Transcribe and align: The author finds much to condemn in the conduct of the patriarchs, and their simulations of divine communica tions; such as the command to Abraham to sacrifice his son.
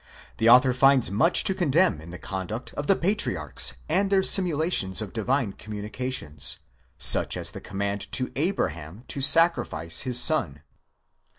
The 0.37 0.49
author 0.49 0.73
finds 0.73 1.11
much 1.11 1.43
to 1.43 1.53
condemn 1.53 2.01
in 2.01 2.09
the 2.09 2.17
conduct 2.17 2.73
of 2.73 2.87
the 2.87 2.95
patriarchs, 2.95 3.75
and 3.87 4.09
their 4.09 4.23
simulations 4.23 4.99
of 4.99 5.13
divine 5.13 5.53
communica 5.53 6.11
tions; 6.11 6.57
such 6.97 7.37
as 7.37 7.51
the 7.51 7.61
command 7.61 8.11
to 8.13 8.31
Abraham 8.35 9.03
to 9.09 9.21
sacrifice 9.21 9.99
his 10.01 10.19
son. 10.19 10.63